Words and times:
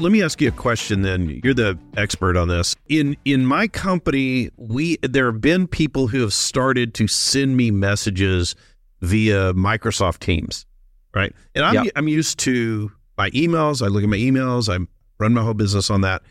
Let 0.00 0.10
me 0.10 0.22
ask 0.22 0.40
you 0.40 0.48
a 0.48 0.52
question 0.52 1.02
then. 1.02 1.40
You're 1.44 1.54
the 1.54 1.78
expert 1.96 2.36
on 2.36 2.48
this. 2.48 2.74
In 2.88 3.16
in 3.24 3.46
my 3.46 3.68
company, 3.68 4.50
we 4.56 4.96
there 5.02 5.30
have 5.30 5.40
been 5.40 5.68
people 5.68 6.08
who 6.08 6.20
have 6.22 6.32
started 6.32 6.94
to 6.94 7.06
send 7.06 7.56
me 7.56 7.70
messages 7.70 8.56
via 9.02 9.52
Microsoft 9.54 10.18
Teams, 10.18 10.66
right? 11.14 11.32
And 11.54 11.64
I'm 11.64 11.74
Yep. 11.84 11.92
I'm 11.96 12.08
used 12.08 12.38
to 12.40 12.90
my 13.16 13.30
emails. 13.30 13.82
I 13.84 13.88
look 13.88 14.02
at 14.02 14.08
my 14.08 14.16
emails. 14.16 14.68
I 14.68 14.84
run 15.18 15.32
my 15.32 15.42
whole 15.42 15.54
business 15.54 15.90
on 15.90 16.00
that. 16.00 16.22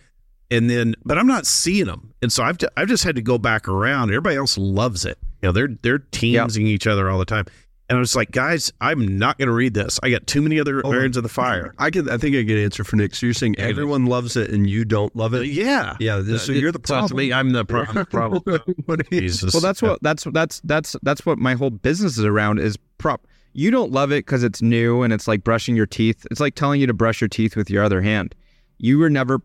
And 0.52 0.70
then 0.70 0.95
but 1.05 1.17
I'm 1.17 1.27
not 1.27 1.45
seeing 1.48 1.86
them. 1.86 2.14
And 2.22 2.31
so 2.34 2.44
I've 2.44 2.58
ju- 2.58 2.67
I've 2.75 2.89
just 2.89 3.05
had 3.05 3.16
to 3.16 3.22
go 3.22 3.38
back 3.38 3.70
around. 3.70 4.09
Everybody 4.09 4.36
else 4.36 4.58
loves 4.58 5.05
it. 5.05 5.17
You 5.41 5.48
know, 5.48 5.52
they're 5.53 5.70
they're 5.81 6.00
teamsing 6.00 6.67
each 6.67 6.86
other 6.86 7.09
all 7.09 7.17
the 7.17 7.25
time. 7.25 7.45
And 7.93 7.99
I 7.99 7.99
was 7.99 8.15
like, 8.15 8.31
guys, 8.31 8.73
I'm 8.81 9.20
not 9.20 9.38
going 9.38 9.47
to 9.49 9.53
read 9.53 9.75
this. 9.75 9.99
I 10.02 10.09
got 10.09 10.25
too 10.25 10.41
many 10.41 10.59
other 10.59 10.81
Hold 10.81 10.95
on. 10.95 10.99
irons 11.02 11.15
in 11.15 11.21
the 11.21 11.29
fire. 11.29 11.75
I 11.77 11.91
can. 11.91 12.09
I 12.09 12.17
think 12.17 12.35
I 12.35 12.41
get 12.41 12.57
an 12.57 12.63
answer 12.63 12.83
for 12.83 12.95
Nick. 12.95 13.13
So 13.13 13.27
you're 13.27 13.35
saying 13.35 13.53
Yeah. 13.59 13.66
everyone 13.66 14.07
loves 14.07 14.35
it 14.35 14.49
and 14.49 14.67
you 14.67 14.83
don't 14.83 15.16
love 15.16 15.35
it? 15.35 15.45
Yeah. 15.45 15.95
Yeah. 16.00 16.17
this- 16.17 16.44
So 16.47 16.53
you're 16.53 16.72
the 16.72 16.80
It's 16.80 16.89
not 16.89 17.00
problem. 17.09 17.17
me. 17.19 17.31
I'm 17.31 17.52
the, 17.52 17.63
pro- 17.63 17.83
I'm 17.83 17.94
the 17.94 18.05
problem. 18.05 18.41
What 18.85 19.08
do 19.08 19.16
you- 19.16 19.22
Jesus. 19.22 19.53
Well, 19.53 19.61
that's 19.61 19.81
what 19.81 20.02
that's 20.02 20.23
that's 20.31 20.59
that's 20.63 20.95
that's 21.03 21.23
what 21.25 21.38
my 21.38 21.53
whole 21.53 21.69
business 21.69 22.17
is 22.17 22.25
around 22.25 22.59
is 22.59 22.77
prop. 22.97 23.27
You 23.53 23.69
don't 23.69 23.91
love 23.91 24.11
it 24.11 24.25
because 24.25 24.44
it's 24.44 24.63
new 24.63 25.03
and 25.03 25.13
it's 25.13 25.28
like 25.28 25.44
brushing 25.44 25.75
your 25.75 25.85
teeth. 25.85 26.25
It's 26.31 26.39
like 26.39 26.55
telling 26.55 26.81
you 26.81 26.88
to 26.88 26.94
brush 26.94 27.22
your 27.22 27.28
teeth 27.28 27.55
with 27.55 27.69
your 27.69 27.83
other 27.83 28.02
hand. 28.02 28.33
You 28.80 28.97
were 28.97 29.11
never. 29.11 29.39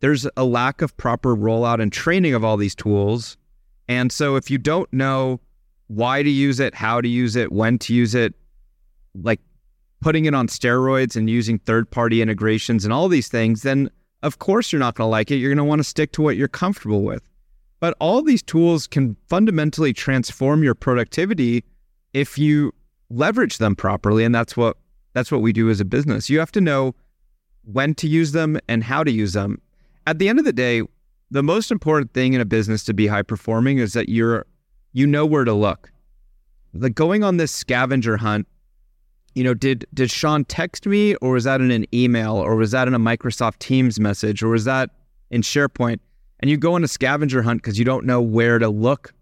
There's 0.00 0.26
a 0.36 0.44
lack 0.44 0.80
of 0.80 0.96
proper 0.96 1.36
rollout 1.36 1.80
and 1.82 1.92
training 1.92 2.32
of 2.32 2.42
all 2.42 2.56
these 2.56 2.74
tools, 2.74 3.36
and 3.86 4.10
so 4.10 4.36
if 4.36 4.50
you 4.50 4.56
don't 4.56 4.90
know 4.92 5.40
why 5.94 6.22
to 6.22 6.30
use 6.30 6.58
it, 6.58 6.74
how 6.74 7.00
to 7.00 7.08
use 7.08 7.36
it, 7.36 7.52
when 7.52 7.78
to 7.78 7.92
use 7.92 8.14
it, 8.14 8.34
like 9.14 9.40
putting 10.00 10.24
it 10.24 10.34
on 10.34 10.48
steroids 10.48 11.16
and 11.16 11.28
using 11.28 11.58
third-party 11.58 12.22
integrations 12.22 12.84
and 12.84 12.92
all 12.94 13.08
these 13.08 13.28
things, 13.28 13.62
then 13.62 13.90
of 14.22 14.38
course 14.38 14.72
you're 14.72 14.80
not 14.80 14.94
going 14.94 15.06
to 15.06 15.10
like 15.10 15.30
it. 15.30 15.36
You're 15.36 15.50
going 15.50 15.58
to 15.58 15.64
want 15.64 15.80
to 15.80 15.84
stick 15.84 16.12
to 16.12 16.22
what 16.22 16.36
you're 16.36 16.48
comfortable 16.48 17.02
with. 17.02 17.22
But 17.78 17.94
all 18.00 18.22
these 18.22 18.42
tools 18.42 18.86
can 18.86 19.16
fundamentally 19.28 19.92
transform 19.92 20.62
your 20.62 20.74
productivity 20.74 21.64
if 22.14 22.38
you 22.38 22.72
leverage 23.10 23.58
them 23.58 23.76
properly 23.76 24.24
and 24.24 24.34
that's 24.34 24.56
what 24.56 24.78
that's 25.12 25.30
what 25.30 25.42
we 25.42 25.52
do 25.52 25.68
as 25.68 25.78
a 25.78 25.84
business. 25.84 26.30
You 26.30 26.38
have 26.38 26.52
to 26.52 26.60
know 26.60 26.94
when 27.64 27.94
to 27.96 28.08
use 28.08 28.32
them 28.32 28.58
and 28.66 28.82
how 28.82 29.04
to 29.04 29.10
use 29.10 29.34
them. 29.34 29.60
At 30.06 30.18
the 30.18 30.28
end 30.30 30.38
of 30.38 30.46
the 30.46 30.54
day, 30.54 30.82
the 31.30 31.42
most 31.42 31.70
important 31.70 32.14
thing 32.14 32.32
in 32.32 32.40
a 32.40 32.46
business 32.46 32.82
to 32.84 32.94
be 32.94 33.06
high 33.08 33.22
performing 33.22 33.76
is 33.76 33.92
that 33.92 34.08
you're 34.08 34.46
you 34.92 35.06
know 35.06 35.26
where 35.26 35.44
to 35.44 35.52
look. 35.52 35.90
Like 36.74 36.94
going 36.94 37.22
on 37.22 37.36
this 37.36 37.52
scavenger 37.52 38.16
hunt, 38.16 38.46
you 39.34 39.44
know, 39.44 39.54
did 39.54 39.86
did 39.92 40.10
Shawn 40.10 40.44
text 40.44 40.86
me 40.86 41.14
or 41.16 41.32
was 41.32 41.44
that 41.44 41.60
in 41.60 41.70
an 41.70 41.86
email 41.94 42.36
or 42.36 42.56
was 42.56 42.70
that 42.72 42.88
in 42.88 42.94
a 42.94 42.98
Microsoft 42.98 43.58
Teams 43.58 43.98
message 44.00 44.42
or 44.42 44.48
was 44.48 44.64
that 44.64 44.90
in 45.30 45.42
SharePoint? 45.42 46.00
And 46.40 46.50
you 46.50 46.56
go 46.56 46.74
on 46.74 46.84
a 46.84 46.88
scavenger 46.88 47.42
hunt 47.42 47.62
because 47.62 47.78
you 47.78 47.84
don't 47.84 48.04
know 48.04 48.20
where 48.20 48.58
to 48.58 48.68
look 48.68 49.14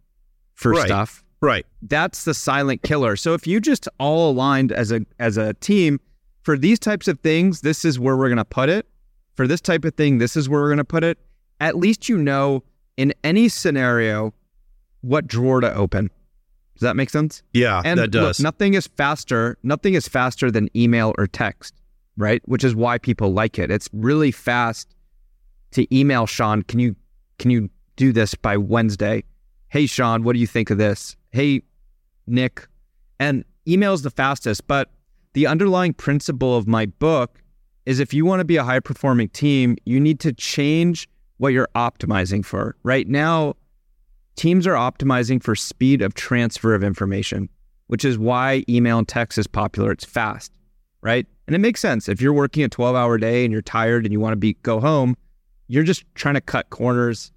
for 0.54 0.72
Right. 0.72 0.86
stuff 0.86 1.22
right. 1.40 1.64
that's 1.82 2.24
the 2.24 2.34
silent 2.34 2.82
killer. 2.82 3.16
So 3.16 3.34
if 3.34 3.46
you 3.46 3.60
just 3.60 3.88
all 3.98 4.30
aligned 4.30 4.72
as 4.72 4.92
a 4.92 5.04
as 5.18 5.36
a 5.36 5.54
team 5.54 6.00
for 6.42 6.56
these 6.56 6.78
types 6.78 7.08
of 7.08 7.20
things, 7.20 7.60
this 7.60 7.84
is 7.84 7.98
where 7.98 8.16
we're 8.16 8.28
going 8.28 8.38
to 8.38 8.44
put 8.44 8.68
it. 8.68 8.86
For 9.34 9.46
this 9.46 9.60
type 9.60 9.84
of 9.84 9.94
thing, 9.94 10.18
this 10.18 10.36
is 10.36 10.48
where 10.48 10.60
we're 10.60 10.68
going 10.68 10.78
to 10.78 10.84
put 10.84 11.04
it. 11.04 11.18
At 11.60 11.76
least 11.76 12.08
you 12.08 12.16
know 12.18 12.62
in 12.96 13.14
any 13.24 13.48
scenario 13.48 14.34
what 15.00 15.26
drawer 15.26 15.60
to 15.60 15.72
open. 15.74 16.10
Does 16.74 16.82
that 16.86 16.96
make 16.96 17.10
sense? 17.10 17.42
Yeah, 17.52 17.82
And 17.84 17.98
that 17.98 18.10
does. 18.10 18.38
Look, 18.40 18.44
nothing 18.44 18.74
is 18.74 18.86
faster. 18.86 19.58
Nothing 19.62 19.94
is 19.94 20.08
faster 20.08 20.50
than 20.50 20.70
email 20.74 21.14
or 21.18 21.26
text, 21.26 21.74
right? 22.16 22.40
Which 22.46 22.64
is 22.64 22.74
why 22.74 22.96
people 22.96 23.32
like 23.32 23.58
it. 23.58 23.70
It's 23.70 23.88
really 23.92 24.30
fast 24.30 24.94
to 25.72 25.86
email 25.94 26.26
Shawn. 26.26 26.62
Can 26.62 26.80
you 26.80 26.96
can 27.38 27.50
you 27.50 27.68
do 27.96 28.12
this 28.12 28.34
by 28.34 28.56
Wednesday? 28.56 29.24
Hey 29.68 29.86
Shawn, 29.86 30.24
what 30.24 30.32
do 30.32 30.38
you 30.38 30.46
think 30.46 30.70
of 30.70 30.78
this? 30.78 31.16
Hey 31.32 31.62
Nick, 32.26 32.66
and 33.18 33.44
email 33.68 33.92
is 33.92 34.02
the 34.02 34.10
fastest. 34.10 34.66
But 34.66 34.90
the 35.34 35.46
underlying 35.46 35.92
principle 35.92 36.56
of 36.56 36.66
my 36.66 36.86
book 36.86 37.42
is 37.86 38.00
if 38.00 38.14
you 38.14 38.24
want 38.24 38.40
to 38.40 38.44
be 38.44 38.56
a 38.56 38.64
high 38.64 38.80
performing 38.80 39.28
team, 39.28 39.76
you 39.84 40.00
need 40.00 40.20
to 40.20 40.32
change 40.32 41.08
what 41.38 41.52
you're 41.52 41.68
optimizing 41.74 42.44
for. 42.44 42.76
Right 42.82 43.08
now, 43.08 43.54
teams 44.40 44.66
are 44.66 44.72
optimizing 44.72 45.42
for 45.42 45.54
speed 45.54 46.00
of 46.00 46.14
transfer 46.14 46.74
of 46.74 46.82
information, 46.82 47.46
which 47.88 48.06
is 48.06 48.16
why 48.16 48.64
email 48.70 48.96
and 48.96 49.06
text 49.06 49.36
is 49.36 49.46
popular. 49.46 49.92
It's 49.92 50.06
fast, 50.06 50.50
right? 51.02 51.26
And 51.46 51.54
it 51.54 51.58
makes 51.58 51.78
sense. 51.78 52.08
If 52.08 52.22
you're 52.22 52.32
working 52.32 52.64
a 52.64 52.68
12 52.70 52.96
hour 52.96 53.18
day 53.18 53.44
and 53.44 53.52
you're 53.52 53.60
tired 53.60 54.06
and 54.06 54.12
you 54.14 54.18
want 54.18 54.32
to 54.32 54.38
be 54.38 54.54
go 54.62 54.80
home, 54.80 55.14
you're 55.68 55.84
just 55.84 56.04
trying 56.14 56.36
to 56.36 56.40
cut 56.40 56.70
corners 56.70 57.32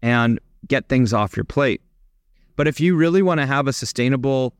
and 0.00 0.40
get 0.66 0.88
things 0.88 1.12
off 1.12 1.36
your 1.36 1.44
plate. 1.44 1.82
But 2.56 2.66
if 2.66 2.80
you 2.80 2.96
really 2.96 3.20
want 3.20 3.38
to 3.40 3.46
have 3.46 3.68
a 3.68 3.72
sustainable, 3.74 4.54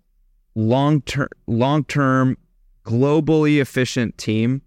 long 0.55 1.01
term, 1.01 1.28
long 1.47 1.83
term, 1.84 2.37
globally 2.84 3.59
efficient 3.59 4.19
team, 4.19 4.61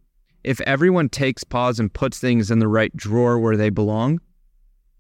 if 0.44 0.60
everyone 0.62 1.10
takes 1.10 1.44
pause 1.44 1.80
and 1.80 1.94
puts 1.94 2.18
things 2.18 2.50
in 2.50 2.58
the 2.58 2.68
right 2.68 2.96
drawer 2.98 3.38
where 3.38 3.56
they 3.56 3.70
belong, 3.70 4.20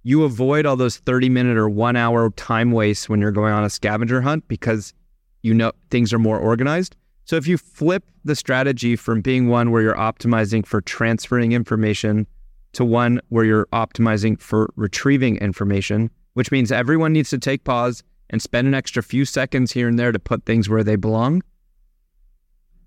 you 0.03 0.23
avoid 0.23 0.65
all 0.65 0.75
those 0.75 0.97
30 0.97 1.29
minute 1.29 1.57
or 1.57 1.69
one 1.69 1.95
hour 1.95 2.29
time 2.31 2.71
wastes 2.71 3.09
when 3.09 3.19
you're 3.19 3.31
going 3.31 3.53
on 3.53 3.63
a 3.63 3.69
scavenger 3.69 4.21
hunt 4.21 4.47
because 4.47 4.93
you 5.41 5.53
know 5.53 5.71
things 5.89 6.13
are 6.13 6.19
more 6.19 6.39
organized. 6.39 6.95
So 7.25 7.35
if 7.35 7.47
you 7.47 7.57
flip 7.57 8.03
the 8.25 8.35
strategy 8.35 8.95
from 8.95 9.21
being 9.21 9.49
one 9.49 9.71
where 9.71 9.81
you're 9.81 9.95
optimizing 9.95 10.65
for 10.65 10.81
transferring 10.81 11.51
information 11.51 12.25
to 12.73 12.85
one 12.85 13.21
where 13.29 13.45
you're 13.45 13.67
optimizing 13.67 14.39
for 14.39 14.71
retrieving 14.75 15.37
information, 15.37 16.09
which 16.33 16.51
means 16.51 16.71
everyone 16.71 17.13
needs 17.13 17.29
to 17.29 17.37
take 17.37 17.63
pause 17.63 18.03
and 18.29 18.41
spend 18.41 18.67
an 18.67 18.73
extra 18.73 19.03
few 19.03 19.25
seconds 19.25 19.71
here 19.71 19.87
and 19.87 19.97
there 19.97 20.11
to 20.11 20.19
put 20.19 20.45
things 20.45 20.69
where 20.69 20.83
they 20.83 20.95
belong. 20.95 21.41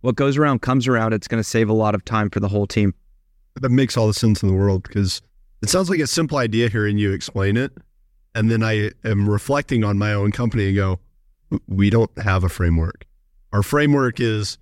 What 0.00 0.16
goes 0.16 0.36
around 0.36 0.62
comes 0.62 0.88
around. 0.88 1.12
It's 1.12 1.28
going 1.28 1.42
to 1.42 1.48
save 1.48 1.68
a 1.68 1.72
lot 1.72 1.94
of 1.94 2.04
time 2.04 2.30
for 2.30 2.40
the 2.40 2.48
whole 2.48 2.66
team. 2.66 2.94
that 3.60 3.70
makes 3.70 3.96
all 3.96 4.06
the 4.06 4.14
sense 4.14 4.42
in 4.42 4.48
the 4.48 4.54
world 4.54 4.82
because 4.82 5.22
it 5.62 5.68
sounds 5.68 5.88
like 5.88 6.00
a 6.00 6.06
simple 6.06 6.38
idea 6.38 6.68
hearing 6.68 6.98
you 6.98 7.12
explain 7.12 7.56
it. 7.56 7.72
And 8.34 8.50
then 8.50 8.62
I 8.62 8.90
am 9.04 9.28
reflecting 9.28 9.84
on 9.84 9.98
my 9.98 10.12
own 10.14 10.32
company 10.32 10.68
and 10.68 10.76
go, 10.76 11.00
we 11.68 11.90
don't 11.90 12.10
have 12.18 12.44
a 12.44 12.48
framework. 12.48 13.06
Our 13.52 13.62
framework 13.62 14.20
is 14.20 14.56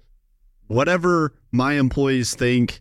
whatever 0.66 1.32
my 1.52 1.74
employees 1.74 2.34
think 2.34 2.80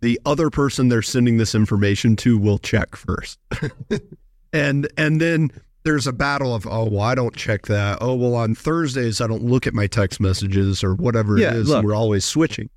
the 0.00 0.20
other 0.26 0.50
person 0.50 0.88
they're 0.88 1.00
sending 1.02 1.38
this 1.38 1.54
information 1.54 2.16
to 2.16 2.36
will 2.38 2.58
check 2.58 2.94
first. 2.96 3.38
and 4.52 4.86
and 4.98 5.20
then 5.20 5.50
there's 5.84 6.06
a 6.06 6.12
battle 6.12 6.54
of 6.54 6.66
oh 6.66 6.84
well 6.84 7.00
I 7.00 7.14
don't 7.14 7.34
check 7.34 7.62
that. 7.66 7.98
Oh 8.02 8.14
well 8.14 8.34
on 8.34 8.54
Thursdays 8.54 9.20
I 9.22 9.26
don't 9.26 9.42
look 9.42 9.66
at 9.66 9.72
my 9.72 9.86
text 9.86 10.20
messages 10.20 10.84
or 10.84 10.94
whatever 10.94 11.38
Yeah, 11.38 11.50
it 11.50 11.56
is. 11.56 11.68
look. 11.70 11.82
we're 11.84 11.94
always 11.94 12.24
switching. 12.26 12.68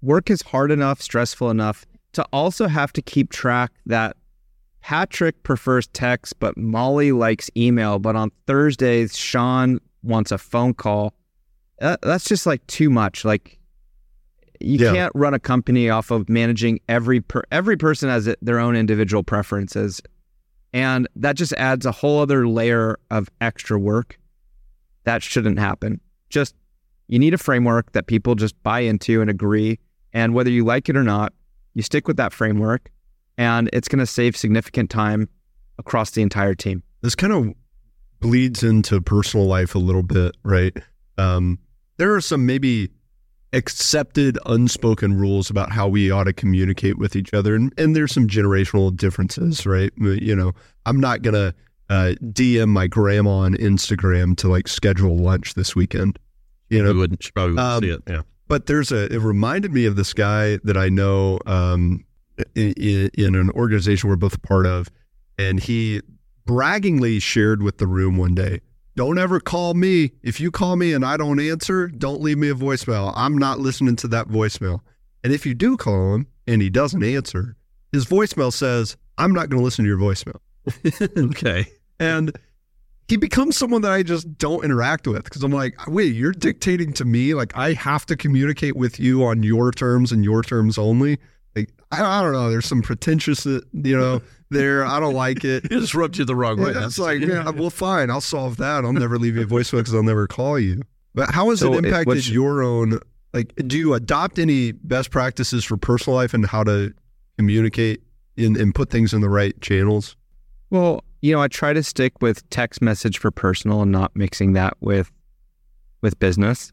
work 0.00 0.30
is 0.30 0.40
hard 0.42 0.70
enough, 0.70 1.02
stressful 1.02 1.50
enough 1.50 1.84
to 2.12 2.24
also 2.32 2.66
have 2.68 2.92
to 2.94 3.02
keep 3.02 3.30
track 3.30 3.72
that 3.86 4.16
Patrick 4.80 5.42
prefers 5.42 5.86
text, 5.88 6.38
but 6.40 6.56
Molly 6.56 7.12
likes 7.12 7.50
email. 7.56 7.98
But 7.98 8.16
on 8.16 8.30
Thursdays, 8.46 9.16
Shawn 9.16 9.80
wants 10.02 10.30
a 10.32 10.38
phone 10.38 10.74
call. 10.74 11.14
That, 11.80 12.00
that's 12.02 12.24
just 12.24 12.46
like 12.46 12.66
too 12.66 12.88
much. 12.90 13.24
Like 13.24 13.58
you 14.60 14.78
Yeah. 14.78 14.92
can't 14.92 15.12
run 15.14 15.34
a 15.34 15.38
company 15.38 15.90
off 15.90 16.10
of 16.10 16.28
managing 16.28 16.80
every 16.88 17.20
per, 17.20 17.42
every 17.52 17.76
person 17.76 18.08
has 18.08 18.34
their 18.40 18.58
own 18.58 18.74
individual 18.76 19.22
preferences, 19.22 20.00
and 20.72 21.06
that 21.16 21.36
just 21.36 21.52
adds 21.54 21.86
a 21.86 21.92
whole 21.92 22.20
other 22.20 22.48
layer 22.48 22.98
of 23.10 23.28
extra 23.40 23.78
work. 23.78 24.18
That 25.04 25.22
shouldn't 25.22 25.58
happen. 25.58 26.00
Just 26.30 26.54
you 27.08 27.18
need 27.18 27.34
a 27.34 27.38
framework 27.38 27.92
that 27.92 28.06
people 28.06 28.34
just 28.34 28.60
buy 28.62 28.80
into 28.80 29.20
and 29.20 29.30
agree 29.30 29.78
and 30.12 30.34
whether 30.34 30.50
you 30.50 30.64
like 30.64 30.88
it 30.88 30.96
or 30.96 31.04
not, 31.04 31.32
you 31.74 31.82
stick 31.82 32.06
with 32.08 32.16
that 32.16 32.32
framework 32.32 32.90
and 33.36 33.68
it's 33.72 33.88
going 33.88 34.00
to 34.00 34.06
save 34.06 34.36
significant 34.36 34.90
time 34.90 35.28
across 35.78 36.10
the 36.10 36.22
entire 36.22 36.54
team. 36.54 36.82
this 37.02 37.14
kind 37.14 37.32
of 37.32 37.54
bleeds 38.20 38.62
into 38.64 39.00
personal 39.00 39.46
life 39.46 39.74
a 39.76 39.78
little 39.78 40.02
bit, 40.02 40.36
right? 40.42 40.76
Um, 41.18 41.58
there 41.98 42.14
are 42.14 42.20
some 42.20 42.46
maybe 42.46 42.90
accepted 43.52 44.38
unspoken 44.46 45.14
rules 45.18 45.48
about 45.50 45.72
how 45.72 45.88
we 45.88 46.10
ought 46.10 46.24
to 46.24 46.32
communicate 46.32 46.98
with 46.98 47.16
each 47.16 47.32
other 47.32 47.54
and, 47.54 47.72
and 47.78 47.96
there's 47.96 48.12
some 48.12 48.28
generational 48.28 48.94
differences 48.94 49.64
right 49.64 49.90
you 49.96 50.36
know 50.36 50.52
i'm 50.84 51.00
not 51.00 51.22
gonna 51.22 51.54
uh, 51.88 52.12
dm 52.24 52.68
my 52.68 52.86
grandma 52.86 53.30
on 53.30 53.54
instagram 53.54 54.36
to 54.36 54.48
like 54.48 54.68
schedule 54.68 55.16
lunch 55.16 55.54
this 55.54 55.74
weekend 55.74 56.18
you 56.68 56.82
know 56.82 56.90
You 56.92 56.98
wouldn't 56.98 57.22
she 57.22 57.30
probably 57.30 57.54
wouldn't 57.54 57.72
Um, 57.74 57.82
see 57.82 57.90
it. 57.90 58.02
Yeah. 58.06 58.20
But 58.48 58.66
there's 58.66 58.90
a 58.90 59.12
it 59.12 59.20
reminded 59.20 59.72
me 59.72 59.86
of 59.86 59.96
this 59.96 60.12
guy 60.12 60.58
that 60.64 60.76
i 60.76 60.88
know 60.88 61.38
um, 61.46 62.04
in, 62.54 63.10
in 63.14 63.34
an 63.34 63.50
organization 63.50 64.08
we're 64.08 64.16
both 64.16 64.34
a 64.34 64.40
part 64.40 64.66
of 64.66 64.88
and 65.38 65.60
he 65.60 66.00
braggingly 66.44 67.20
shared 67.20 67.62
with 67.62 67.78
the 67.78 67.86
room 67.86 68.16
one 68.16 68.34
day 68.34 68.60
don't 68.98 69.16
ever 69.16 69.38
call 69.38 69.74
me. 69.74 70.10
If 70.24 70.40
you 70.40 70.50
call 70.50 70.74
me 70.74 70.92
and 70.92 71.04
I 71.04 71.16
don't 71.16 71.38
answer, 71.38 71.86
don't 71.86 72.20
leave 72.20 72.36
me 72.36 72.48
a 72.48 72.54
voicemail. 72.54 73.12
I'm 73.14 73.38
not 73.38 73.60
listening 73.60 73.94
to 73.94 74.08
that 74.08 74.26
voicemail. 74.26 74.80
And 75.22 75.32
if 75.32 75.46
you 75.46 75.54
do 75.54 75.76
call 75.76 76.16
him 76.16 76.26
and 76.48 76.60
he 76.60 76.68
doesn't 76.68 77.04
answer, 77.04 77.54
his 77.92 78.06
voicemail 78.06 78.52
says, 78.52 78.96
I'm 79.16 79.32
not 79.32 79.50
going 79.50 79.60
to 79.60 79.64
listen 79.64 79.84
to 79.84 79.88
your 79.88 79.98
voicemail. 79.98 80.40
okay. 81.30 81.66
And 82.00 82.36
he 83.08 83.16
becomes 83.16 83.56
someone 83.56 83.82
that 83.82 83.92
I 83.92 84.02
just 84.02 84.36
don't 84.38 84.64
interact 84.64 85.06
with 85.06 85.24
because 85.24 85.42
I'm 85.42 85.50
like, 85.52 85.74
wait, 85.86 86.14
you're 86.14 86.32
dictating 86.32 86.92
to 86.94 87.04
me. 87.04 87.34
Like, 87.34 87.56
I 87.56 87.72
have 87.74 88.04
to 88.06 88.16
communicate 88.16 88.76
with 88.76 89.00
you 89.00 89.24
on 89.24 89.42
your 89.42 89.72
terms 89.72 90.12
and 90.12 90.22
your 90.24 90.42
terms 90.42 90.76
only. 90.78 91.18
Like, 91.56 91.70
I, 91.90 92.02
I 92.04 92.22
don't 92.22 92.32
know. 92.32 92.50
There's 92.50 92.66
some 92.66 92.82
pretentious, 92.82 93.46
uh, 93.46 93.60
you 93.72 93.96
know, 93.98 94.20
there. 94.50 94.84
I 94.84 95.00
don't 95.00 95.14
like 95.14 95.42
it. 95.44 95.64
It 95.64 95.70
just 95.70 95.94
rubbed 95.94 96.18
you 96.18 96.24
the 96.26 96.36
wrong 96.36 96.58
way. 96.60 96.68
Yeah, 96.68 96.80
That's 96.80 96.86
it's 96.86 96.98
like, 96.98 97.20
yeah, 97.22 97.48
well, 97.50 97.70
fine. 97.70 98.10
I'll 98.10 98.20
solve 98.20 98.58
that. 98.58 98.84
I'll 98.84 98.92
never 98.92 99.18
leave 99.18 99.36
you 99.36 99.42
a 99.42 99.46
voicemail 99.46 99.78
because 99.78 99.94
I'll 99.94 100.02
never 100.02 100.26
call 100.26 100.58
you. 100.58 100.82
But 101.14 101.30
how 101.34 101.48
has 101.50 101.60
So 101.60 101.72
it 101.72 101.76
it- 101.78 101.84
impacted 101.86 102.06
what's- 102.08 102.28
your 102.28 102.62
own? 102.62 103.00
Like, 103.32 103.54
do 103.66 103.76
you 103.78 103.94
adopt 103.94 104.38
any 104.38 104.72
best 104.72 105.10
practices 105.10 105.64
for 105.64 105.76
personal 105.76 106.16
life 106.16 106.32
and 106.34 106.46
how 106.46 106.62
to 106.64 106.92
communicate 107.36 108.02
in, 108.36 108.58
and 108.60 108.74
put 108.74 108.90
things 108.90 109.12
in 109.12 109.20
the 109.20 109.28
right 109.28 109.58
channels? 109.60 110.16
Well, 110.70 111.04
you 111.20 111.32
know, 111.32 111.40
I 111.40 111.48
try 111.48 111.72
to 111.72 111.82
stick 111.82 112.20
with 112.20 112.48
text 112.50 112.80
message 112.80 113.18
for 113.18 113.30
personal 113.30 113.82
and 113.82 113.92
not 113.92 114.14
mixing 114.14 114.52
that 114.52 114.74
with 114.80 115.10
with 116.00 116.18
business. 116.18 116.72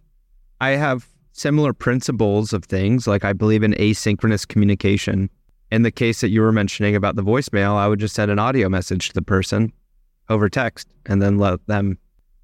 I 0.62 0.72
have 0.72 1.08
similar 1.32 1.74
principles 1.74 2.54
of 2.54 2.64
things, 2.64 3.08
like 3.08 3.26
I 3.26 3.34
believe 3.34 3.64
in 3.64 3.74
asynchronous 3.74 4.48
communication. 4.48 5.30
In 5.72 5.82
the 5.82 5.92
case 5.92 6.22
that 6.22 6.30
you 6.30 6.42
were 6.42 6.52
mentioning 6.52 6.96
about 6.96 7.16
the 7.16 7.24
voicemail, 7.24 7.76
I 7.76 7.88
would 7.88 8.00
just 8.00 8.16
send 8.16 8.30
an 8.30 8.40
audio 8.40 8.70
message 8.70 9.10
to 9.10 9.14
the 9.14 9.22
person 9.22 9.74
over 10.30 10.48
text 10.48 10.88
and 11.08 11.22
then 11.22 11.38
let 11.38 11.66
them 11.68 11.98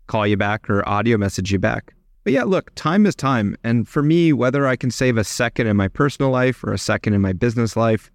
call 0.08 0.26
you 0.26 0.38
back 0.38 0.70
or 0.70 0.88
audio 0.90 1.18
message 1.18 1.52
you 1.52 1.60
back. 1.60 1.94
But 2.24 2.34
yeah, 2.34 2.44
look, 2.44 2.72
time 2.76 3.06
is 3.06 3.16
time. 3.16 3.56
And 3.64 3.88
for 3.88 4.04
me, 4.04 4.34
whether 4.34 4.68
I 4.68 4.76
can 4.76 4.92
save 4.92 5.18
a 5.18 5.24
second 5.24 5.68
in 5.68 5.78
my 5.78 5.88
personal 5.88 6.32
life 6.32 6.64
or 6.64 6.74
a 6.74 6.78
second 6.78 7.14
in 7.14 7.22
my 7.22 7.34
business 7.34 7.76
life, 7.76 8.12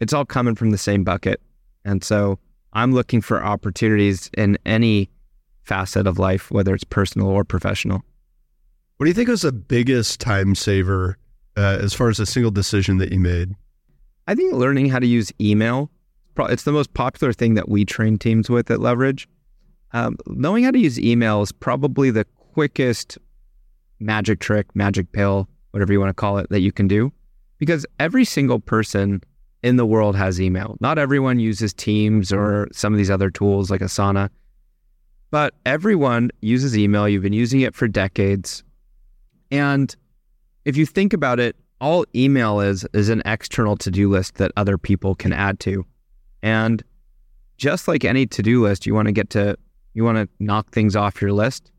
it's 0.00 0.12
all 0.12 0.24
coming 0.24 0.54
from 0.54 0.70
the 0.70 0.78
same 0.78 1.04
bucket. 1.04 1.40
And 1.84 2.02
so 2.02 2.38
I'm 2.76 2.92
looking 2.92 3.22
for 3.22 3.42
opportunities 3.42 4.30
in 4.36 4.58
any 4.66 5.08
facet 5.62 6.06
of 6.06 6.18
life, 6.18 6.50
whether 6.50 6.74
it's 6.74 6.84
personal 6.84 7.26
or 7.26 7.42
professional. 7.42 8.04
What 8.98 9.06
do 9.06 9.08
you 9.08 9.14
think 9.14 9.30
was 9.30 9.40
the 9.40 9.50
biggest 9.50 10.20
time 10.20 10.54
saver 10.54 11.16
uh, 11.56 11.78
as 11.80 11.94
far 11.94 12.10
as 12.10 12.20
a 12.20 12.26
single 12.26 12.50
decision 12.50 12.98
that 12.98 13.12
you 13.12 13.18
made? 13.18 13.54
I 14.26 14.34
think 14.34 14.52
learning 14.52 14.90
how 14.90 14.98
to 14.98 15.06
use 15.06 15.32
email. 15.40 15.90
It's 16.38 16.64
the 16.64 16.72
most 16.72 16.92
popular 16.92 17.32
thing 17.32 17.54
that 17.54 17.70
we 17.70 17.86
train 17.86 18.18
teams 18.18 18.50
with 18.50 18.70
at 18.70 18.80
Leverage. 18.80 19.26
Um, 19.94 20.18
knowing 20.26 20.64
how 20.64 20.70
to 20.70 20.78
use 20.78 21.00
email 21.00 21.40
is 21.40 21.52
probably 21.52 22.10
the 22.10 22.26
quickest 22.52 23.16
magic 24.00 24.38
trick, 24.38 24.66
magic 24.76 25.12
pill, 25.12 25.48
whatever 25.70 25.94
you 25.94 26.00
want 26.00 26.10
to 26.10 26.14
call 26.14 26.36
it, 26.36 26.50
that 26.50 26.60
you 26.60 26.72
can 26.72 26.88
do. 26.88 27.10
Because 27.56 27.86
every 27.98 28.26
single 28.26 28.60
person 28.60 29.22
in 29.66 29.74
the 29.74 29.84
world 29.84 30.14
has 30.14 30.40
email. 30.40 30.76
Not 30.78 30.96
everyone 30.96 31.40
uses 31.40 31.74
Teams 31.74 32.32
or 32.32 32.68
some 32.72 32.92
of 32.94 32.98
these 32.98 33.10
other 33.10 33.30
tools 33.30 33.68
like 33.68 33.80
Asana, 33.80 34.30
but 35.32 35.54
everyone 35.66 36.30
uses 36.40 36.78
email. 36.78 37.08
You've 37.08 37.24
been 37.24 37.32
using 37.32 37.62
it 37.62 37.74
for 37.74 37.88
decades. 37.88 38.62
And 39.50 39.94
if 40.64 40.76
you 40.76 40.86
think 40.86 41.12
about 41.12 41.40
it, 41.40 41.56
all 41.80 42.06
email 42.14 42.60
is 42.60 42.86
is 42.94 43.08
an 43.08 43.22
external 43.24 43.76
to-do 43.76 44.08
list 44.08 44.36
that 44.36 44.52
other 44.56 44.78
people 44.78 45.16
can 45.16 45.32
add 45.32 45.58
to. 45.60 45.84
And 46.44 46.84
just 47.56 47.88
like 47.88 48.04
any 48.04 48.24
to-do 48.24 48.62
list, 48.62 48.86
you 48.86 48.94
want 48.94 49.06
to 49.06 49.12
get 49.12 49.30
to 49.30 49.58
you 49.94 50.04
want 50.04 50.16
to 50.18 50.28
knock 50.38 50.70
things 50.70 50.94
off 50.94 51.20
your 51.20 51.32
list. 51.32 51.72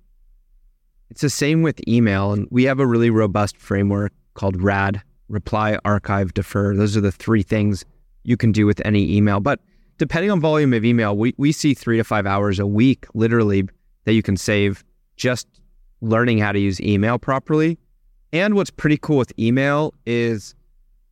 It's 1.10 1.22
the 1.22 1.30
same 1.30 1.62
with 1.62 1.88
email 1.88 2.34
and 2.34 2.50
we 2.52 2.66
have 2.66 2.82
a 2.82 2.86
really 2.86 3.12
robust 3.12 3.56
framework 3.56 4.12
called 4.34 4.62
RAD, 4.62 5.02
reply, 5.30 5.78
archive, 5.86 6.34
defer. 6.34 6.76
Those 6.76 6.96
are 6.96 7.02
the 7.02 7.12
three 7.12 7.44
things 7.44 7.86
you 8.24 8.38
can 8.38 8.52
do 8.52 8.66
with 8.66 8.82
any 8.86 9.16
email. 9.16 9.40
But 9.40 9.60
depending 9.98 10.32
on 10.32 10.40
volume 10.40 10.74
of 10.74 10.86
email, 10.86 11.16
we, 11.16 11.34
we 11.38 11.52
see 11.52 11.74
three 11.74 11.98
to 11.98 12.04
five 12.04 12.26
hours 12.26 12.60
a 12.60 12.68
week, 12.68 13.06
literally, 13.14 13.68
that 14.06 14.14
you 14.14 14.24
can 14.24 14.38
save 14.38 14.84
just 15.16 15.48
learning 16.02 16.38
how 16.38 16.52
to 16.52 16.60
use 16.60 16.80
email 16.82 17.18
properly. 17.18 17.78
And 18.34 18.56
what's 18.56 18.70
pretty 18.70 18.98
cool 18.98 19.18
with 19.18 19.38
email 19.40 19.94
is 20.06 20.54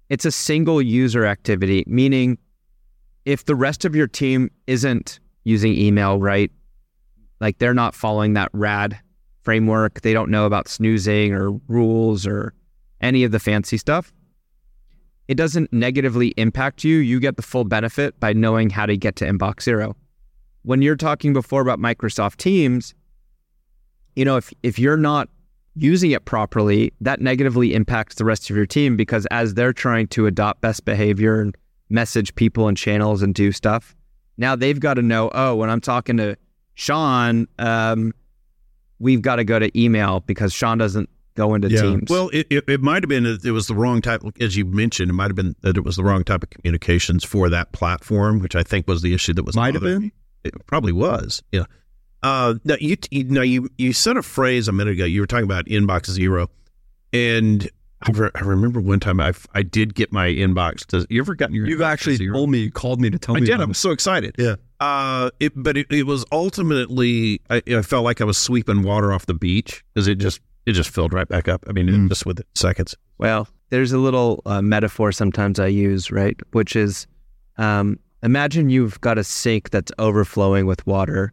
it's 0.10 0.26
a 0.26 0.32
single 0.32 0.82
user 0.82 1.26
activity, 1.26 1.84
meaning 1.88 2.38
if 3.26 3.46
the 3.46 3.56
rest 3.56 3.86
of 3.86 3.96
your 3.96 4.08
team 4.08 4.52
isn't 4.68 5.20
using 5.44 5.74
email 5.74 6.20
right, 6.20 6.52
like 7.40 7.58
they're 7.58 7.74
not 7.74 7.96
following 7.96 8.34
that 8.34 8.50
RAD 8.54 9.00
framework, 9.42 10.02
they 10.02 10.14
don't 10.14 10.30
know 10.30 10.46
about 10.46 10.68
snoozing 10.68 11.34
or 11.34 11.52
rules 11.68 12.28
or 12.28 12.54
any 13.06 13.24
of 13.24 13.32
the 13.32 13.40
fancy 13.40 13.78
stuff, 13.78 14.12
it 15.28 15.36
doesn't 15.36 15.72
negatively 15.72 16.30
impact 16.38 16.84
you. 16.84 16.98
You 16.98 17.20
get 17.20 17.38
the 17.38 17.42
full 17.42 17.64
benefit 17.64 18.20
by 18.20 18.34
knowing 18.34 18.70
how 18.70 18.86
to 18.86 18.98
get 18.98 19.16
to 19.18 19.26
inbox 19.26 19.64
zero. 19.64 19.96
When 20.64 20.82
you're 20.82 20.96
talking 20.96 21.32
before 21.32 21.62
about 21.62 21.80
Microsoft 21.80 22.38
Teams, 22.38 22.94
you 24.16 24.26
know, 24.26 24.38
if 24.38 24.52
if 24.64 24.80
you're 24.80 24.98
not 24.98 25.30
using 25.76 26.12
it 26.12 26.26
properly, 26.26 26.92
that 27.02 27.22
negatively 27.22 27.74
impacts 27.74 28.16
the 28.16 28.26
rest 28.26 28.50
of 28.50 28.56
your 28.56 28.66
team 28.66 28.96
because 28.98 29.26
as 29.28 29.54
they're 29.54 29.74
trying 29.74 30.08
to 30.08 30.26
adopt 30.26 30.62
best 30.62 30.86
behavior 30.86 31.42
and 31.42 31.56
message 31.90 32.34
people 32.36 32.68
and 32.68 32.78
channels 32.78 33.22
and 33.22 33.36
do 33.36 33.52
stuff, 33.52 33.96
now 34.38 34.56
they've 34.56 34.80
got 34.80 34.96
to 34.96 35.02
know, 35.02 35.30
oh, 35.34 35.56
when 35.56 35.70
I'm 35.70 35.82
talking 35.82 36.18
to 36.18 36.38
Shawn, 36.76 37.48
um, 37.60 38.14
we've 39.00 39.22
got 39.22 39.36
to 39.36 39.44
go 39.44 39.60
to 39.60 39.70
email 39.80 40.22
because 40.22 40.54
Shawn 40.54 40.78
doesn't 40.78 41.10
go 41.36 41.54
into 41.54 41.70
Yeah. 41.70 41.82
Teams. 41.82 42.10
Well, 42.10 42.30
it, 42.34 42.48
it, 42.50 42.64
it 42.68 42.82
might 42.82 43.04
have 43.04 43.10
been 43.10 43.24
that 43.24 43.46
it 43.46 43.52
was 43.52 43.68
the 43.68 43.76
wrong 43.76 44.02
type, 44.02 44.22
as 44.40 44.56
you 44.58 44.66
mentioned, 44.66 45.10
it 45.10 45.14
might 45.14 45.28
have 45.28 45.36
been 45.36 45.56
that 45.62 45.78
it 45.78 45.84
was 45.84 45.96
the 45.98 46.04
wrong 46.04 46.24
type 46.24 46.44
of 46.44 46.50
communications 46.50 47.24
for 47.24 47.50
that 47.50 47.72
platform, 47.72 48.40
which 48.40 48.56
I 48.56 48.64
think 48.64 48.88
was 48.88 49.02
the 49.02 49.14
issue 49.14 49.34
that 49.34 49.44
was 49.44 49.56
Might 49.56 49.74
have 49.74 49.84
been. 49.84 50.02
me. 50.04 50.12
It 50.44 50.54
probably 50.66 50.92
was. 50.94 51.42
Yeah. 51.52 51.66
Uh, 52.24 52.56
now 52.64 52.76
you, 52.80 52.98
you 53.12 53.24
know, 53.26 53.42
you, 53.42 53.70
you 53.78 53.94
said 53.94 54.18
a 54.18 54.22
phrase 54.24 54.68
a 54.68 54.72
minute 54.72 54.94
ago. 54.94 55.06
You 55.06 55.22
were 55.22 55.28
talking 55.28 55.46
about 55.46 55.66
inbox 55.66 56.10
zero, 56.10 56.50
and 57.14 57.70
I, 58.02 58.12
re- 58.12 58.32
I 58.36 58.40
remember 58.42 58.80
one 58.80 59.00
time 59.00 59.20
I, 59.20 59.34
I 59.54 59.62
did 59.64 59.94
get 59.96 60.12
my 60.12 60.28
inbox. 60.28 60.86
To, 60.88 61.06
you 61.10 61.22
ever 61.22 61.36
gotten 61.36 61.56
your? 61.56 61.68
You've 61.68 61.80
inbox 61.82 61.86
actually 61.86 62.16
zero? 62.16 62.34
told 62.34 62.50
me, 62.50 62.60
you 62.60 62.72
called 62.72 63.00
me 63.00 63.10
to 63.10 63.20
tell 63.20 63.36
I 63.36 63.40
me. 63.42 63.44
I 63.44 63.46
did. 63.48 63.56
about 63.56 63.64
I 63.64 63.68
was 63.68 63.78
so 63.78 63.92
excited. 63.92 64.36
Yeah. 64.40 64.56
Uh, 64.80 65.30
it, 65.40 65.54
but 65.56 65.78
it, 65.78 65.88
it 65.92 66.04
was 66.08 66.26
ultimately 66.32 67.42
I, 67.50 67.62
I 67.68 67.82
felt 67.82 68.04
like 68.04 68.22
I 68.22 68.24
was 68.26 68.38
sweeping 68.38 68.84
water 68.84 69.14
off 69.14 69.26
the 69.26 69.34
beach 69.34 69.84
because 69.94 70.08
it 70.08 70.16
just 70.16 70.42
it 70.66 70.74
just 70.74 70.90
filled 70.90 71.14
right 71.14 71.28
back 71.28 71.48
up. 71.48 71.64
I 71.68 71.72
mean, 71.72 71.88
Mm. 71.88 72.10
just 72.10 72.26
with 72.26 72.42
seconds. 72.56 72.96
Well, 73.18 73.48
there's 73.70 73.92
a 73.92 73.98
little 73.98 74.42
uh, 74.46 74.62
metaphor 74.62 75.12
sometimes 75.12 75.60
I 75.60 75.68
use, 75.68 76.12
right? 76.12 76.40
Which 76.52 76.76
is 76.76 77.08
um, 77.58 78.00
imagine 78.24 78.70
you've 78.70 79.00
got 79.02 79.18
a 79.18 79.24
sink 79.24 79.70
that's 79.70 79.92
overflowing 80.00 80.66
with 80.66 80.86
water. 80.86 81.32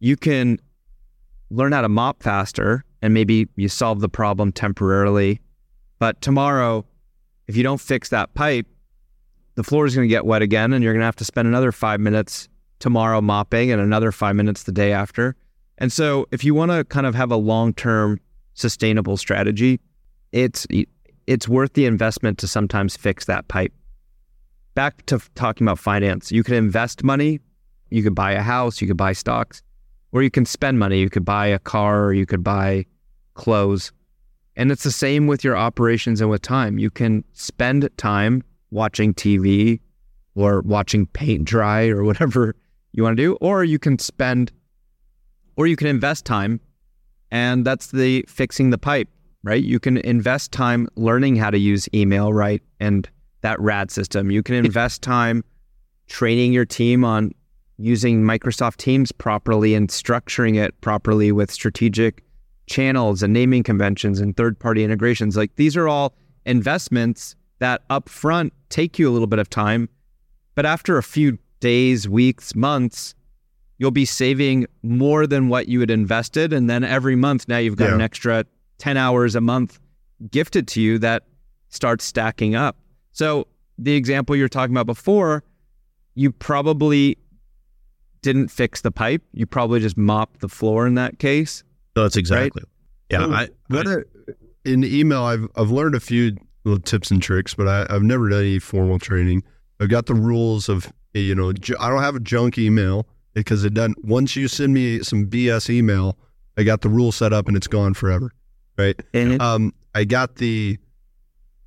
You 0.00 0.16
can 0.16 0.58
learn 1.50 1.72
how 1.72 1.80
to 1.82 1.88
mop 1.88 2.22
faster 2.22 2.84
and 3.02 3.14
maybe 3.14 3.48
you 3.56 3.68
solve 3.68 4.00
the 4.00 4.08
problem 4.08 4.52
temporarily. 4.52 5.40
But 5.98 6.20
tomorrow, 6.20 6.84
if 7.46 7.56
you 7.56 7.62
don't 7.62 7.80
fix 7.80 8.08
that 8.10 8.34
pipe, 8.34 8.66
the 9.54 9.62
floor 9.64 9.86
is 9.86 9.94
going 9.94 10.06
to 10.06 10.12
get 10.12 10.26
wet 10.26 10.42
again 10.42 10.72
and 10.72 10.84
you're 10.84 10.92
going 10.92 11.00
to 11.00 11.06
have 11.06 11.16
to 11.16 11.24
spend 11.24 11.48
another 11.48 11.72
five 11.72 12.00
minutes 12.00 12.48
tomorrow 12.78 13.20
mopping 13.22 13.70
and 13.70 13.80
another 13.80 14.12
five 14.12 14.36
minutes 14.36 14.64
the 14.64 14.72
day 14.72 14.92
after. 14.92 15.34
And 15.78 15.90
so, 15.92 16.26
if 16.30 16.44
you 16.44 16.54
want 16.54 16.72
to 16.72 16.84
kind 16.84 17.06
of 17.06 17.14
have 17.14 17.30
a 17.30 17.36
long 17.36 17.72
term 17.72 18.18
sustainable 18.56 19.16
strategy, 19.16 19.78
it's 20.32 20.66
it's 21.26 21.48
worth 21.48 21.74
the 21.74 21.86
investment 21.86 22.38
to 22.38 22.48
sometimes 22.48 22.96
fix 22.96 23.26
that 23.26 23.46
pipe. 23.48 23.72
Back 24.74 25.06
to 25.06 25.20
talking 25.34 25.66
about 25.66 25.78
finance, 25.78 26.32
you 26.32 26.42
can 26.42 26.54
invest 26.54 27.04
money, 27.04 27.40
you 27.90 28.02
could 28.02 28.14
buy 28.14 28.32
a 28.32 28.42
house, 28.42 28.80
you 28.80 28.88
could 28.88 28.96
buy 28.96 29.12
stocks, 29.12 29.62
or 30.12 30.22
you 30.22 30.30
can 30.30 30.44
spend 30.44 30.78
money, 30.78 30.98
you 30.98 31.10
could 31.10 31.24
buy 31.24 31.46
a 31.46 31.58
car, 31.58 32.04
or 32.04 32.12
you 32.12 32.26
could 32.26 32.42
buy 32.42 32.84
clothes. 33.34 33.92
And 34.56 34.72
it's 34.72 34.82
the 34.82 34.90
same 34.90 35.26
with 35.26 35.44
your 35.44 35.56
operations 35.56 36.20
and 36.20 36.30
with 36.30 36.42
time. 36.42 36.78
You 36.78 36.90
can 36.90 37.24
spend 37.32 37.88
time 37.96 38.42
watching 38.70 39.14
TV 39.14 39.80
or 40.34 40.62
watching 40.62 41.06
paint 41.06 41.44
dry 41.44 41.88
or 41.88 42.04
whatever 42.04 42.56
you 42.92 43.02
want 43.02 43.16
to 43.16 43.22
do, 43.22 43.34
or 43.40 43.64
you 43.64 43.78
can 43.78 43.98
spend, 43.98 44.52
or 45.56 45.66
you 45.66 45.76
can 45.76 45.86
invest 45.86 46.24
time, 46.24 46.60
and 47.30 47.64
that's 47.64 47.88
the 47.88 48.24
fixing 48.28 48.70
the 48.70 48.78
pipe 48.78 49.08
right? 49.46 49.62
You 49.62 49.78
can 49.78 49.98
invest 49.98 50.50
time 50.50 50.88
learning 50.96 51.36
how 51.36 51.50
to 51.50 51.58
use 51.58 51.88
email, 51.94 52.32
right? 52.32 52.60
And 52.80 53.08
that 53.42 53.60
RAD 53.60 53.92
system. 53.92 54.28
You 54.30 54.42
can 54.42 54.56
invest 54.56 55.02
time 55.02 55.44
training 56.08 56.52
your 56.52 56.64
team 56.64 57.04
on 57.04 57.30
using 57.78 58.22
Microsoft 58.22 58.76
Teams 58.76 59.12
properly 59.12 59.74
and 59.74 59.88
structuring 59.88 60.56
it 60.56 60.78
properly 60.80 61.30
with 61.30 61.52
strategic 61.52 62.24
channels 62.66 63.22
and 63.22 63.32
naming 63.32 63.62
conventions 63.62 64.20
and 64.20 64.36
third 64.36 64.58
party 64.58 64.82
integrations. 64.82 65.36
Like 65.36 65.54
these 65.54 65.76
are 65.76 65.86
all 65.86 66.14
investments 66.44 67.36
that 67.60 67.88
upfront 67.88 68.50
take 68.68 68.98
you 68.98 69.08
a 69.08 69.12
little 69.12 69.28
bit 69.28 69.38
of 69.38 69.48
time, 69.48 69.88
but 70.56 70.66
after 70.66 70.98
a 70.98 71.04
few 71.04 71.38
days, 71.60 72.08
weeks, 72.08 72.56
months, 72.56 73.14
you'll 73.78 73.90
be 73.90 74.04
saving 74.04 74.66
more 74.82 75.26
than 75.26 75.48
what 75.48 75.68
you 75.68 75.80
had 75.80 75.90
invested. 75.90 76.52
And 76.52 76.68
then 76.68 76.82
every 76.84 77.16
month 77.16 77.46
now 77.48 77.58
you've 77.58 77.76
got 77.76 77.88
Yeah. 77.88 77.94
an 77.96 78.00
extra 78.00 78.44
10 78.78 78.96
hours 78.96 79.34
a 79.34 79.40
month 79.40 79.78
gifted 80.30 80.66
to 80.68 80.80
you 80.80 80.98
that 80.98 81.24
starts 81.68 82.04
stacking 82.04 82.54
up. 82.54 82.76
So 83.12 83.46
the 83.78 83.94
example 83.94 84.34
you're 84.36 84.48
talking 84.48 84.74
about 84.74 84.86
before, 84.86 85.44
you 86.14 86.32
probably 86.32 87.18
didn't 88.22 88.48
fix 88.48 88.80
the 88.80 88.90
pipe. 88.90 89.22
You 89.32 89.46
probably 89.46 89.80
just 89.80 89.96
mopped 89.96 90.40
the 90.40 90.48
floor 90.48 90.86
in 90.86 90.94
that 90.94 91.18
case. 91.18 91.62
No, 91.94 92.02
that's 92.02 92.16
exactly. 92.16 92.62
Yeah, 93.10 93.24
oh, 93.24 93.28
So, 93.28 93.34
I, 93.34 93.48
What 93.68 93.86
I- 93.86 93.92
a, 93.92 93.98
in 94.64 94.82
email, 94.84 95.22
I've 95.22 95.48
I've 95.54 95.70
learned 95.70 95.94
a 95.94 96.00
few 96.00 96.36
little 96.64 96.80
tips 96.80 97.10
and 97.10 97.22
tricks, 97.22 97.54
but 97.54 97.68
I, 97.68 97.86
I've 97.88 98.02
never 98.02 98.28
done 98.28 98.40
any 98.40 98.58
formal 98.58 98.98
training. 98.98 99.44
I've 99.80 99.90
got 99.90 100.06
the 100.06 100.14
rules 100.14 100.68
of 100.68 100.92
you 101.14 101.34
know 101.34 101.50
I 101.78 101.88
don't 101.88 102.02
have 102.02 102.16
a 102.16 102.20
junk 102.20 102.58
email 102.58 103.06
because 103.36 103.64
it 103.64 103.74
doesn't. 103.74 104.04
Once 104.04 104.34
you 104.34 104.48
send 104.48 104.74
me 104.74 105.00
some 105.02 105.26
BS 105.26 105.70
email, 105.70 106.16
I 106.56 106.62
got 106.62 106.80
the 106.80 106.88
rule 106.88 107.12
set 107.12 107.32
up 107.32 107.46
and 107.46 107.56
it's 107.56 107.66
gone 107.66 107.94
forever, 107.94 108.32
right? 108.76 109.00
And 109.14 109.40
Um, 109.40 109.72
I 109.94 110.04
got 110.04 110.36
the. 110.36 110.78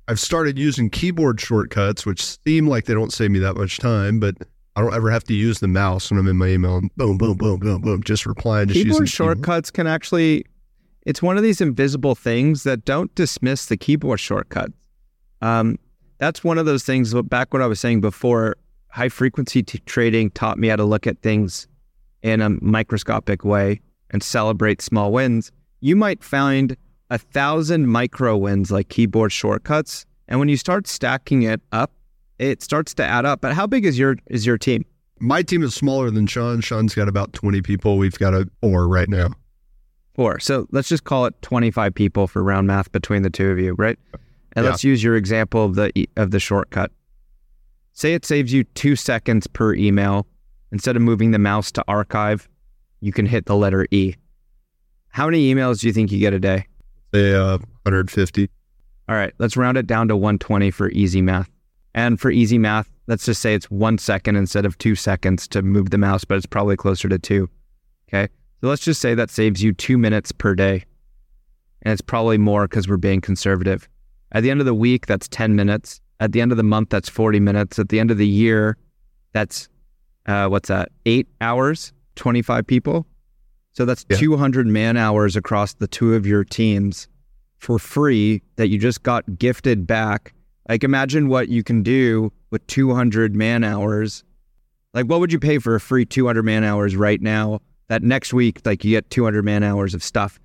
I've 0.08 0.20
started 0.20 0.58
using 0.58 0.90
keyboard 0.90 1.40
shortcuts, 1.40 2.04
which 2.04 2.38
seem 2.44 2.66
like 2.66 2.86
they 2.86 2.94
don't 2.94 3.12
save 3.12 3.30
me 3.30 3.38
that 3.38 3.56
much 3.56 3.78
time, 3.78 4.18
but 4.18 4.34
I 4.74 4.80
don't 4.80 4.92
ever 4.92 5.08
have 5.08 5.22
to 5.24 5.34
use 5.34 5.60
the 5.60 5.68
mouse 5.68 6.10
when 6.10 6.18
I'm 6.18 6.26
in 6.26 6.36
my 6.36 6.48
email. 6.48 6.78
And 6.78 6.90
boom, 6.96 7.16
boom, 7.16 7.36
boom, 7.36 7.60
boom, 7.60 7.80
boom, 7.80 8.02
just 8.02 8.26
reply 8.26 8.62
and 8.62 8.70
just 8.70 8.82
keyboard 8.82 9.06
the 9.06 9.10
keyboard. 9.10 9.36
shortcuts 9.38 9.70
can 9.70 9.86
actually 9.86 10.44
it's 11.06 11.22
one 11.22 11.36
of 11.36 11.42
these 11.42 11.60
invisible 11.60 12.14
things 12.14 12.64
that 12.64 12.84
don't 12.84 13.14
dismiss 13.14 13.66
the 13.66 13.76
keyboard 13.76 14.20
shortcuts 14.20 14.72
um, 15.40 15.78
that's 16.18 16.44
one 16.44 16.58
of 16.58 16.66
those 16.66 16.84
things 16.84 17.14
back 17.24 17.54
what 17.54 17.62
i 17.62 17.66
was 17.66 17.80
saying 17.80 18.00
before 18.02 18.56
high 18.90 19.08
frequency 19.08 19.62
t- 19.62 19.78
trading 19.86 20.30
taught 20.30 20.58
me 20.58 20.68
how 20.68 20.76
to 20.76 20.84
look 20.84 21.06
at 21.06 21.20
things 21.22 21.66
in 22.22 22.40
a 22.40 22.50
microscopic 22.60 23.44
way 23.44 23.80
and 24.10 24.22
celebrate 24.22 24.82
small 24.82 25.12
wins 25.12 25.52
you 25.80 25.96
might 25.96 26.22
find 26.22 26.76
a 27.10 27.18
thousand 27.18 27.86
micro 27.86 28.36
wins 28.36 28.70
like 28.70 28.88
keyboard 28.88 29.32
shortcuts 29.32 30.04
and 30.28 30.38
when 30.38 30.48
you 30.48 30.56
start 30.56 30.86
stacking 30.86 31.42
it 31.42 31.60
up 31.72 31.92
it 32.38 32.62
starts 32.62 32.92
to 32.94 33.04
add 33.04 33.24
up 33.24 33.40
but 33.40 33.52
how 33.52 33.66
big 33.66 33.84
is 33.84 33.98
your 33.98 34.16
is 34.26 34.44
your 34.46 34.58
team 34.58 34.84
My 35.20 35.42
team 35.42 35.62
is 35.62 35.74
smaller 35.74 36.10
than 36.10 36.26
Shawn. 36.26 36.60
Shawn's 36.62 36.94
got 36.94 37.06
about 37.08 37.34
20 37.34 37.60
people. 37.60 37.98
We've 37.98 38.18
got 38.18 38.32
a 38.32 38.48
four 38.62 38.88
right 38.88 39.06
now. 39.08 39.28
Four. 40.14 40.40
So 40.40 40.66
let's 40.72 40.88
just 40.88 41.04
call 41.04 41.26
it 41.26 41.34
25 41.42 41.94
people 41.94 42.26
for 42.26 42.42
round 42.42 42.66
math 42.66 42.90
between 42.90 43.20
the 43.22 43.28
two 43.28 43.50
of 43.50 43.58
you, 43.58 43.74
right? 43.74 43.98
And 44.56 44.64
Yeah. 44.64 44.70
let's 44.70 44.82
use 44.82 45.04
your 45.04 45.16
example 45.16 45.62
of 45.66 45.74
the 45.74 45.92
of 46.16 46.30
the 46.30 46.40
shortcut. 46.40 46.90
Say 47.92 48.14
it 48.14 48.24
saves 48.24 48.52
you 48.52 48.64
two 48.64 48.96
seconds 48.96 49.46
per 49.46 49.74
email. 49.74 50.26
Instead 50.72 50.96
of 50.96 51.02
moving 51.02 51.32
the 51.32 51.38
mouse 51.38 51.72
to 51.72 51.84
archive, 51.88 52.48
you 53.00 53.12
can 53.12 53.26
hit 53.26 53.46
the 53.46 53.56
letter 53.56 53.86
E. 53.90 54.14
How 55.08 55.26
many 55.26 55.52
emails 55.52 55.80
do 55.80 55.88
you 55.88 55.92
think 55.92 56.12
you 56.12 56.18
get 56.18 56.32
a 56.32 56.38
day? 56.38 56.66
Say 57.12 57.34
uh, 57.34 57.58
150. 57.82 58.48
All 59.08 59.16
right, 59.16 59.34
let's 59.38 59.56
round 59.56 59.76
it 59.76 59.86
down 59.86 60.06
to 60.08 60.16
120 60.16 60.70
for 60.70 60.90
easy 60.90 61.20
math. 61.20 61.50
And 61.94 62.20
for 62.20 62.30
easy 62.30 62.58
math, 62.58 62.88
let's 63.08 63.26
just 63.26 63.40
say 63.40 63.54
it's 63.54 63.68
one 63.70 63.98
second 63.98 64.36
instead 64.36 64.64
of 64.64 64.78
two 64.78 64.94
seconds 64.94 65.48
to 65.48 65.62
move 65.62 65.90
the 65.90 65.98
mouse, 65.98 66.24
but 66.24 66.36
it's 66.36 66.46
probably 66.46 66.76
closer 66.76 67.08
to 67.08 67.18
two. 67.18 67.50
Okay. 68.08 68.32
So 68.60 68.68
let's 68.68 68.84
just 68.84 69.00
say 69.00 69.14
that 69.14 69.30
saves 69.30 69.62
you 69.62 69.72
two 69.72 69.98
minutes 69.98 70.30
per 70.30 70.54
day. 70.54 70.84
And 71.82 71.92
it's 71.92 72.02
probably 72.02 72.38
more 72.38 72.68
because 72.68 72.88
we're 72.88 72.98
being 72.98 73.20
conservative. 73.20 73.88
At 74.32 74.42
the 74.42 74.50
end 74.50 74.60
of 74.60 74.66
the 74.66 74.74
week, 74.74 75.06
that's 75.06 75.26
10 75.28 75.56
minutes. 75.56 76.00
At 76.20 76.32
the 76.32 76.40
end 76.40 76.52
of 76.52 76.58
the 76.58 76.62
month, 76.62 76.90
that's 76.90 77.08
40 77.08 77.40
minutes. 77.40 77.78
At 77.78 77.88
the 77.88 77.98
end 77.98 78.10
of 78.10 78.18
the 78.18 78.26
year, 78.28 78.76
that's 79.32 79.68
uh, 80.26 80.48
what's 80.48 80.68
that? 80.68 80.90
Eight 81.06 81.26
hours, 81.40 81.92
25 82.16 82.66
people. 82.66 83.06
So 83.72 83.84
that's 83.84 84.04
Yeah. 84.08 84.18
200 84.18 84.66
man 84.66 84.96
hours 84.96 85.34
across 85.34 85.74
the 85.74 85.88
two 85.88 86.14
of 86.14 86.26
your 86.26 86.44
teams 86.44 87.08
for 87.58 87.78
free 87.78 88.42
that 88.56 88.68
you 88.68 88.78
just 88.78 89.02
got 89.02 89.38
gifted 89.38 89.86
back. 89.86 90.34
Like 90.68 90.84
imagine 90.84 91.28
what 91.28 91.48
you 91.48 91.62
can 91.62 91.82
do 91.82 92.32
with 92.50 92.66
200 92.66 93.34
man 93.34 93.64
hours. 93.64 94.22
Like 94.92 95.06
what 95.06 95.20
would 95.20 95.32
you 95.32 95.38
pay 95.38 95.58
for 95.58 95.74
a 95.74 95.80
free 95.80 96.04
200 96.04 96.42
man 96.44 96.64
hours 96.64 96.96
right 96.96 97.20
now? 97.20 97.60
That 97.88 98.02
next 98.02 98.32
week, 98.32 98.60
like 98.64 98.84
you 98.84 98.90
get 98.92 99.10
200 99.10 99.44
man 99.44 99.62
hours 99.62 99.94
of 99.94 100.02
stuff. 100.02 100.38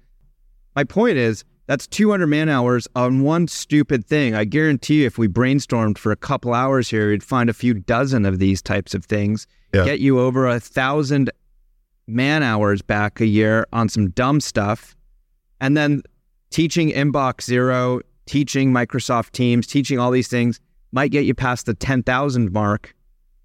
My 0.76 0.84
point 0.84 1.18
is 1.18 1.44
that's 1.68 1.88
200 1.88 2.28
man 2.28 2.50
hours 2.50 2.88
on 2.96 3.22
one 3.22 3.48
stupid 3.48 4.06
thing. 4.06 4.36
I 4.36 4.46
guarantee 4.46 5.02
you, 5.02 5.08
if 5.08 5.18
we 5.18 5.28
brainstormed 5.28 5.98
for 5.98 6.12
a 6.12 6.16
couple 6.16 6.54
hours 6.54 6.90
here, 6.90 7.10
we'd 7.10 7.24
find 7.24 7.50
a 7.50 7.54
few 7.54 7.74
dozen 7.74 8.26
of 8.26 8.40
these 8.40 8.62
types 8.62 8.94
of 8.94 9.06
things. 9.06 9.48
Yeah. 9.74 9.86
Get 9.86 10.00
you 10.00 10.20
over 10.20 10.48
a 10.48 10.60
thousand 10.60 11.32
man 12.08 12.44
hours 12.44 12.82
back 12.82 13.20
a 13.20 13.26
year 13.26 13.66
on 13.74 13.90
some 13.90 14.12
dumb 14.12 14.40
stuff. 14.40 14.96
And 15.60 15.76
then 15.76 16.04
teaching 16.52 16.92
Inbox 16.92 17.44
Zero, 17.44 18.02
teaching 18.26 18.72
Microsoft 18.72 19.32
Teams, 19.32 19.66
teaching 19.66 20.00
all 20.00 20.12
these 20.12 20.28
things 20.28 20.60
might 20.92 21.12
get 21.12 21.26
you 21.26 21.34
past 21.34 21.66
the 21.66 21.74
10,000 21.74 22.54
mark 22.54 22.96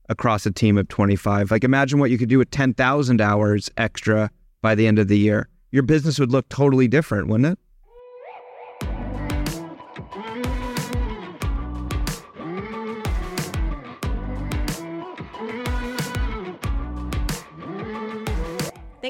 across 0.08 0.44
a 0.44 0.50
team 0.50 0.76
of 0.76 0.88
25. 0.88 1.50
Like 1.50 1.64
imagine 1.64 1.98
what 1.98 2.10
you 2.10 2.18
could 2.18 2.28
do 2.28 2.38
with 2.38 2.50
10,000 2.50 3.20
hours 3.20 3.70
extra 3.76 4.30
by 4.60 4.74
the 4.74 4.86
end 4.86 4.98
of 4.98 5.08
the 5.08 5.18
year. 5.18 5.48
Your 5.72 5.82
business 5.82 6.18
would 6.18 6.32
look 6.32 6.48
totally 6.48 6.86
different, 6.86 7.28
wouldn't 7.28 7.52
it? 7.52 7.58